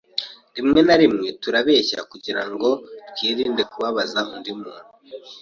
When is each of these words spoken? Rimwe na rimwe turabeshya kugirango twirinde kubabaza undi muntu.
Rimwe 0.55 0.79
na 0.87 0.95
rimwe 1.01 1.27
turabeshya 1.41 1.99
kugirango 2.11 2.69
twirinde 3.09 3.63
kubabaza 3.71 4.19
undi 4.33 4.51
muntu. 4.61 4.89